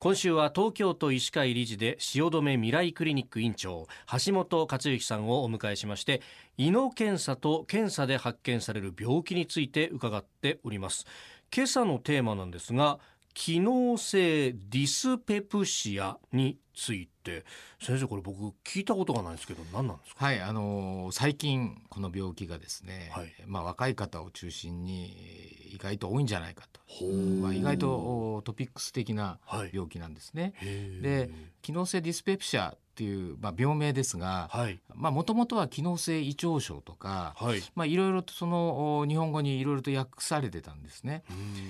[0.00, 3.88] 今週は東京都医師会理事で汐留未来クリニック院長
[4.24, 6.22] 橋本克之さんをお迎えしまして
[6.56, 11.04] 胃の検査と検査で発見される病気について伺っております。
[11.52, 13.00] 今朝のテーマなんですが
[13.34, 17.44] 機能性ディスペプシアについて
[17.80, 20.24] 先生これ僕聞いたことがないですけど何なんですか？
[20.26, 23.32] はいあのー最近この病気がですね、はい。
[23.46, 27.04] まあ、若い方を中心に意外と多いんじゃないかと、
[27.42, 27.90] まあ、意外と
[28.36, 29.70] おトピックス的なはい。
[29.72, 30.52] 病気なんですね。
[30.56, 31.02] へー。
[31.02, 31.30] で
[31.62, 34.80] 機能性ディスペプシアっていう、まあ、病名ですがはい。
[34.94, 37.62] もともとは機能性胃腸症とか、はい。
[37.74, 41.24] まあ、いろいろとそのお日本語にいろいろと訳されてたんですね。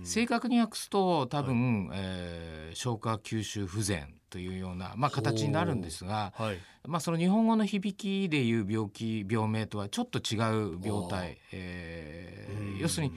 [0.00, 0.06] うん。
[0.06, 6.58] 正確に訳すと多分、えー消化吸収不全というような、まあ、形になるんですが、はい。
[6.88, 10.34] まあ、その日本語の響きでいう病気病名とはちょっと違
[10.74, 12.78] う病態、えーうん。
[12.78, 13.12] 要するに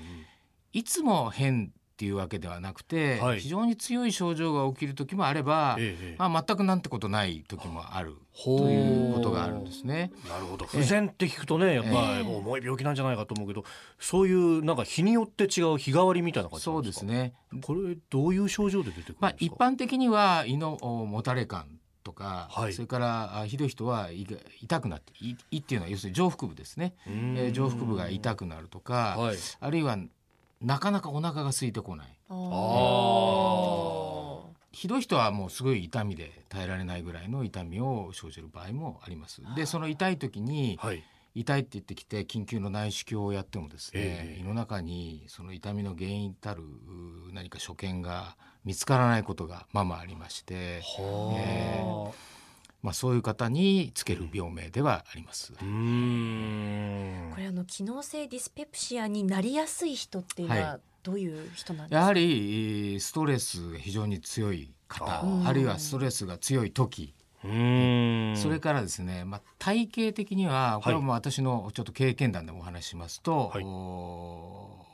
[0.73, 3.39] いつも変っていうわけではなくて、はい。
[3.39, 10.11] 非常に強い症状が起きる時もあれば、ええまあ、全くなんてことない時もあるということがあるんですね。
[10.30, 10.66] なるほど。
[10.67, 12.23] 不全って聞くとねやっぱええ。
[12.23, 13.66] り重い病気なんじゃないかと思うけど
[13.97, 22.73] そういうなんか日によって違う日替わりみたいな感じなそうですすね、これどういう症状で出てくるんですか、まあ、一般的には胃のおもたれ感とか、はい。
[22.73, 29.38] それからあひどい人は胃が痛くなって胃胃っていうのは要するに上腹部ですね、えー上腹部が痛くなるとか、はい。
[29.59, 29.97] あるいは
[30.61, 32.08] なかなかお腹が空いてこない。
[32.30, 32.38] ああ
[34.72, 39.41] ひどい人はもうすごい痛みで耐えられないぐらいの痛みを生じる場合もあります。
[39.55, 41.03] でその痛い時にはい。
[41.35, 48.35] 痛いって言ってきて緊急の内視鏡をやってもですね、ええ胃の中にその痛みの原因たるう何か所見が
[48.66, 52.36] 見つからないことがままありまして、はあ、
[52.81, 55.53] まあ、そういう方につける病名ではあります。
[55.53, 57.31] うーん。
[57.31, 62.22] これあの機能性ディスペプシアになりやすい人っていうのははどういう人なんですか、やはり
[62.94, 67.14] えーストレスが非常に強い方あるいはストレスが強い時。
[67.44, 68.38] うーん。
[68.38, 73.63] それからですね、まあ、体型的にはこれはもう私のちょっと経験談でもお話ししますと、はい。
[73.63, 74.87] お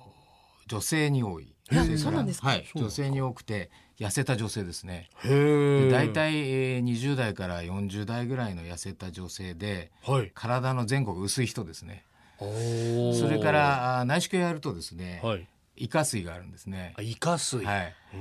[0.68, 1.54] 女性に多い。
[1.98, 2.48] そうなんですか？
[2.50, 5.10] はい、女性に多くて痩せた女性ですね。
[5.24, 10.32] へえで大体、えー20代から40代ぐらいの痩せた女性ではい。
[10.34, 12.04] 体の前後が薄い人ですね。
[12.40, 16.94] それから内視鏡やるとですね、はいイカ水があるんですね。
[16.98, 17.02] あ。
[17.02, 17.96] イカ水、はい。
[18.14, 18.18] え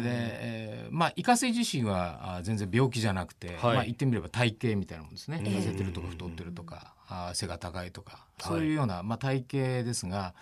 [0.00, 3.74] ーでえーまあイカ水自身は全然病気じゃなくて、はい。
[3.76, 5.38] まあ言ってみれば体型みたいなもんですね。
[5.38, 5.46] うん。
[5.46, 8.42] 痩せてるとか太ってるとかあー背が高いとかい。
[8.42, 10.34] そういうような、まあ、体型ですが、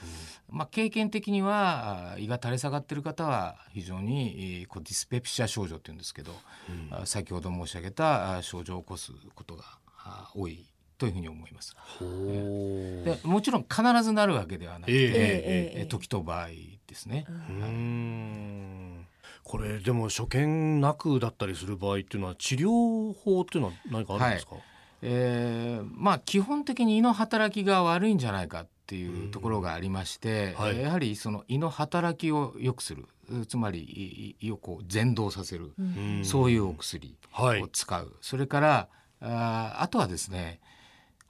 [0.48, 6.32] まあ、経験的には胃が垂れ下がってる方は非常にえーこうディスペプシア症状っていうんですけど、
[7.04, 9.64] 先ほど申し上げた症状を起こすことが
[10.34, 10.64] 多い
[11.00, 11.74] というふうに思います。
[11.78, 13.04] ほう。
[13.04, 15.06] でもちろん必ずなるわけではなくて、ええ。
[15.06, 16.48] えええー時と場合
[16.86, 17.24] ですね。
[17.28, 19.06] うーん
[19.42, 24.56] これでも所見なくだったりする場合っていうのは治療法っていうのは何かあるんですか、
[25.02, 30.76] えーまあ基本的に胃の働きが悪いんじゃないかっていうところがありまして、はい。
[30.76, 35.72] えーやはりその胃の働きを良くするうつまり胃胃をこう前動させる、
[36.24, 38.88] そういうお薬はいを使う、それから
[39.22, 40.60] あーあとはですね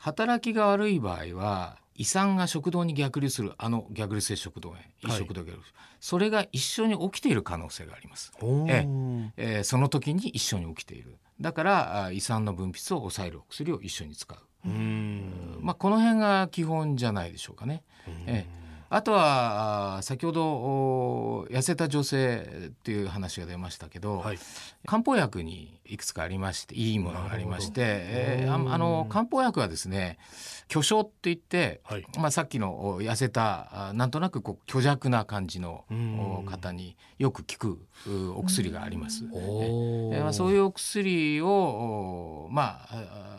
[0.00, 4.80] 働きが悪い場合は胃酸が食道に逆流するあの逆流性食道炎。
[5.02, 5.62] 胃食道逆流、
[6.00, 8.32] それが一緒に起きている可能性があります。
[8.66, 8.88] え
[9.36, 9.60] え。
[9.60, 11.18] ーその時に一緒に起きている。
[11.38, 15.58] だからあ胃酸の分泌を抑えるお薬を一緒に使う、うーん。
[15.60, 17.82] まあ、この辺が基本じゃないでしょうかね。
[18.26, 18.59] ええ
[18.92, 24.38] あとはあ先ほどお痩せた女性っていう話が出ましたけど、はい。
[24.84, 30.18] 漢方薬にいくつかありましていいものがありまして、えーうんああの漢方薬はですね
[30.66, 32.04] 巨匠って言って、はい。
[32.18, 35.84] まあ、さっきのお痩せたあなんとなくこう虚弱な感じの
[36.46, 39.24] 方によく効くうお薬があります。
[39.32, 43.29] おえーまあ、そういうお薬をおまああ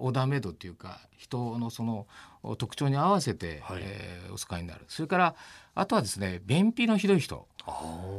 [0.00, 2.06] オーダーメイドっていうか人のその
[2.42, 3.82] お特徴に合わせて、はい。
[3.82, 4.84] えーお使いになる。
[4.88, 5.34] それから
[5.74, 7.46] あとはですね便秘のひどい人。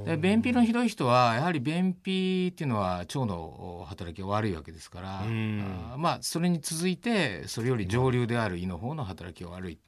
[0.06, 5.64] で便秘のひどい人はやはり便秘っていうのは腸のお働きが悪いわけですから、うん。
[5.92, 9.80] あーまあそれに続いてそれより上流である胃の方の働きが悪い、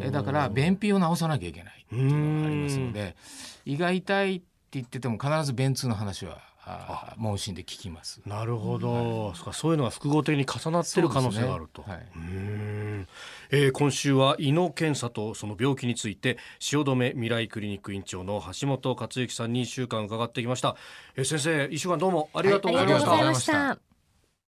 [0.00, 3.16] えーだから便秘を治さなきゃいけないっていうのがありますので
[3.64, 8.20] 胃が痛いって言ってても必ず便通の話はあー問診で聞きます。
[8.24, 11.82] なるほど、そうかそういうのが複合的に重なってる可能性があると。
[11.82, 13.06] ね
[13.50, 20.76] えー今週は胃の検査とその病気について汐留未来クリニック院長の橋本克之さんに1週間伺ってきました、
[21.16, 23.91] えー先生1週間どうもありがとうございました、ありがとうございました。